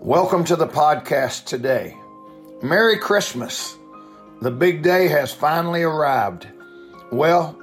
Welcome 0.00 0.44
to 0.44 0.54
the 0.54 0.68
podcast 0.68 1.46
today. 1.46 1.96
Merry 2.62 2.98
Christmas. 2.98 3.76
The 4.40 4.50
big 4.52 4.82
day 4.82 5.08
has 5.08 5.32
finally 5.32 5.82
arrived. 5.82 6.46
Well, 7.10 7.60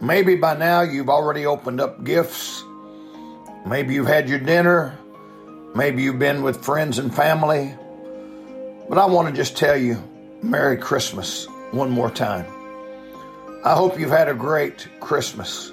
maybe 0.00 0.34
by 0.36 0.56
now 0.56 0.80
you've 0.80 1.10
already 1.10 1.44
opened 1.44 1.78
up 1.78 2.04
gifts. 2.04 2.64
Maybe 3.66 3.92
you've 3.92 4.06
had 4.06 4.30
your 4.30 4.38
dinner. 4.38 4.98
Maybe 5.74 6.02
you've 6.02 6.18
been 6.18 6.42
with 6.42 6.64
friends 6.64 6.98
and 6.98 7.14
family. 7.14 7.76
But 8.88 8.96
I 8.96 9.04
want 9.04 9.28
to 9.28 9.34
just 9.34 9.54
tell 9.54 9.76
you 9.76 10.02
Merry 10.42 10.78
Christmas 10.78 11.46
one 11.70 11.90
more 11.90 12.10
time. 12.10 12.46
I 13.62 13.74
hope 13.74 14.00
you've 14.00 14.08
had 14.08 14.30
a 14.30 14.34
great 14.34 14.88
Christmas. 15.00 15.70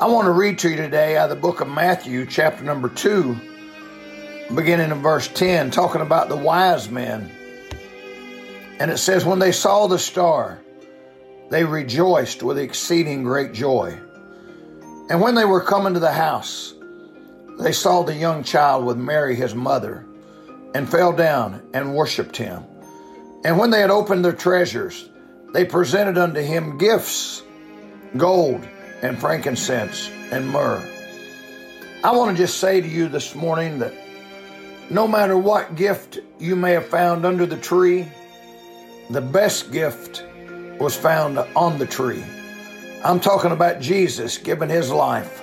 I 0.00 0.06
want 0.06 0.26
to 0.26 0.32
read 0.32 0.60
to 0.60 0.70
you 0.70 0.76
today 0.76 1.16
out 1.16 1.28
of 1.28 1.36
the 1.36 1.42
book 1.42 1.60
of 1.60 1.68
Matthew, 1.68 2.24
chapter 2.24 2.62
number 2.62 2.88
2 2.88 3.55
beginning 4.54 4.90
in 4.90 5.02
verse 5.02 5.28
10, 5.28 5.70
talking 5.70 6.00
about 6.00 6.28
the 6.28 6.36
wise 6.36 6.90
men. 6.90 7.30
And 8.78 8.90
it 8.90 8.98
says, 8.98 9.24
When 9.24 9.38
they 9.38 9.52
saw 9.52 9.86
the 9.86 9.98
star, 9.98 10.60
they 11.50 11.64
rejoiced 11.64 12.42
with 12.42 12.58
exceeding 12.58 13.22
great 13.22 13.52
joy. 13.52 13.98
And 15.08 15.20
when 15.20 15.34
they 15.34 15.44
were 15.44 15.60
coming 15.60 15.94
to 15.94 16.00
the 16.00 16.12
house, 16.12 16.74
they 17.58 17.72
saw 17.72 18.02
the 18.02 18.14
young 18.14 18.44
child 18.44 18.84
with 18.84 18.98
Mary 18.98 19.34
his 19.34 19.54
mother, 19.54 20.06
and 20.74 20.88
fell 20.88 21.12
down 21.12 21.62
and 21.72 21.94
worshipped 21.94 22.36
him. 22.36 22.64
And 23.44 23.58
when 23.58 23.70
they 23.70 23.80
had 23.80 23.90
opened 23.90 24.24
their 24.24 24.32
treasures, 24.32 25.08
they 25.52 25.64
presented 25.64 26.18
unto 26.18 26.40
him 26.40 26.76
gifts, 26.76 27.42
gold 28.16 28.66
and 29.02 29.18
frankincense 29.18 30.10
and 30.30 30.48
myrrh. 30.48 30.84
I 32.04 32.14
want 32.16 32.36
to 32.36 32.42
just 32.42 32.58
say 32.58 32.80
to 32.80 32.88
you 32.88 33.08
this 33.08 33.34
morning 33.34 33.78
that 33.78 33.94
no 34.90 35.08
matter 35.08 35.36
what 35.36 35.74
gift 35.74 36.18
you 36.38 36.54
may 36.54 36.72
have 36.72 36.86
found 36.86 37.26
under 37.26 37.46
the 37.46 37.56
tree, 37.56 38.06
the 39.10 39.20
best 39.20 39.72
gift 39.72 40.24
was 40.78 40.96
found 40.96 41.38
on 41.38 41.78
the 41.78 41.86
tree. 41.86 42.24
I'm 43.04 43.20
talking 43.20 43.50
about 43.50 43.80
Jesus 43.80 44.38
giving 44.38 44.68
his 44.68 44.90
life, 44.90 45.42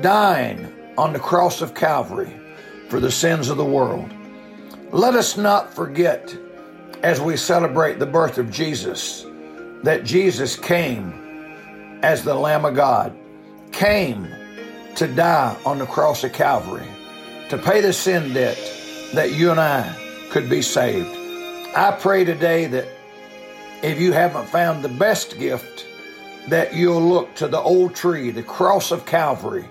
dying 0.00 0.72
on 0.96 1.12
the 1.12 1.18
cross 1.18 1.60
of 1.60 1.74
Calvary 1.74 2.32
for 2.88 3.00
the 3.00 3.10
sins 3.10 3.48
of 3.48 3.56
the 3.56 3.64
world. 3.64 4.12
Let 4.90 5.14
us 5.14 5.36
not 5.36 5.74
forget 5.74 6.36
as 7.02 7.20
we 7.20 7.36
celebrate 7.36 7.98
the 7.98 8.06
birth 8.06 8.38
of 8.38 8.50
Jesus 8.50 9.26
that 9.82 10.04
Jesus 10.04 10.54
came 10.54 11.98
as 12.02 12.22
the 12.22 12.34
Lamb 12.34 12.64
of 12.64 12.74
God, 12.74 13.16
came 13.72 14.28
to 14.96 15.08
die 15.08 15.56
on 15.64 15.78
the 15.78 15.86
cross 15.86 16.22
of 16.22 16.32
Calvary 16.32 16.86
to 17.52 17.58
pay 17.58 17.82
the 17.82 17.92
sin 17.92 18.32
debt 18.32 18.56
that 19.12 19.32
you 19.32 19.50
and 19.50 19.60
I 19.60 19.94
could 20.30 20.48
be 20.48 20.62
saved. 20.62 21.14
I 21.76 21.94
pray 22.00 22.24
today 22.24 22.64
that 22.64 22.88
if 23.82 24.00
you 24.00 24.12
haven't 24.12 24.48
found 24.48 24.82
the 24.82 24.88
best 24.88 25.38
gift, 25.38 25.84
that 26.48 26.72
you'll 26.72 27.02
look 27.02 27.34
to 27.34 27.48
the 27.48 27.60
old 27.60 27.94
tree, 27.94 28.30
the 28.30 28.42
cross 28.42 28.90
of 28.90 29.04
Calvary, 29.04 29.68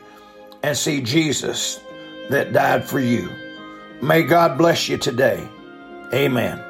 and 0.62 0.78
see 0.78 1.02
Jesus 1.02 1.80
that 2.30 2.54
died 2.54 2.86
for 2.86 3.00
you. 3.00 3.32
May 4.00 4.22
God 4.22 4.60
bless 4.60 4.88
you 4.88 5.00
today. 5.00 5.44
Amen. 6.14 6.64